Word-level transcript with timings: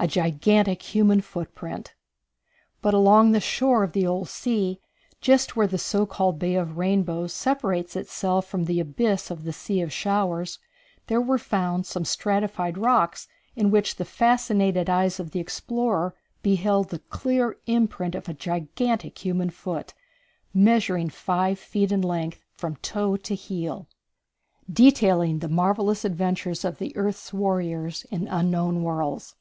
A 0.00 0.06
Gigantic 0.06 0.94
Human 0.94 1.20
Footprint. 1.20 1.92
But 2.82 2.94
along 2.94 3.32
the 3.32 3.40
shore 3.40 3.82
of 3.82 3.94
the 3.94 4.06
old 4.06 4.28
sea, 4.28 4.78
just 5.20 5.56
where 5.56 5.66
the 5.66 5.76
so 5.76 6.06
called 6.06 6.38
Bay 6.38 6.54
of 6.54 6.78
Rainbows 6.78 7.32
separates 7.32 7.96
itself 7.96 8.46
from 8.46 8.66
the 8.66 8.78
abyss 8.78 9.28
of 9.28 9.42
the 9.42 9.52
Sea 9.52 9.80
of 9.80 9.92
Showers, 9.92 10.60
there 11.08 11.20
were 11.20 11.36
found 11.36 11.84
some 11.84 12.04
stratified 12.04 12.78
rocks 12.78 13.26
in 13.56 13.72
which 13.72 13.96
the 13.96 14.04
fascinated 14.04 14.88
eyes 14.88 15.18
of 15.18 15.32
the 15.32 15.40
explorer 15.40 16.14
beheld 16.44 16.90
the 16.90 17.00
clear 17.00 17.58
imprint 17.66 18.14
of 18.14 18.28
a 18.28 18.34
gigantic 18.34 19.18
human 19.24 19.50
foot, 19.50 19.94
measuring 20.54 21.08
five 21.10 21.58
feet 21.58 21.90
in 21.90 22.02
length 22.02 22.38
from 22.52 22.76
toe 22.76 23.16
to 23.16 23.34
heel. 23.34 23.88
Detailing 24.72 25.40
the 25.40 25.48
Marvellous 25.48 26.04
Adventures 26.04 26.64
of 26.64 26.78
the 26.78 26.96
Earth's 26.96 27.32
Warriors 27.32 28.06
in 28.12 28.28
Unknown 28.28 28.84
Worlds. 28.84 29.34